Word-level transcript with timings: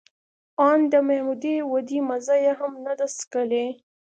آن 0.67 0.79
د 0.91 0.93
محدودې 1.07 1.55
ودې 1.71 1.99
مزه 2.09 2.35
یې 2.45 2.53
هم 2.59 2.73
نه 2.85 2.93
ده 2.99 3.07
څکلې 3.17 3.67